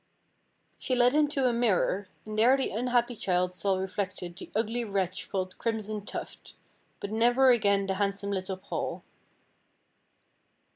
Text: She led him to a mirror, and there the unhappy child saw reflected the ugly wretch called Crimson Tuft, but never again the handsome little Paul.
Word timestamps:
She 0.79 0.95
led 0.95 1.13
him 1.13 1.27
to 1.27 1.47
a 1.47 1.53
mirror, 1.53 2.07
and 2.25 2.35
there 2.39 2.57
the 2.57 2.71
unhappy 2.71 3.15
child 3.15 3.53
saw 3.53 3.77
reflected 3.77 4.35
the 4.35 4.49
ugly 4.55 4.83
wretch 4.83 5.29
called 5.29 5.59
Crimson 5.59 6.07
Tuft, 6.07 6.55
but 6.99 7.11
never 7.11 7.51
again 7.51 7.85
the 7.85 7.93
handsome 7.93 8.31
little 8.31 8.57
Paul. 8.57 9.03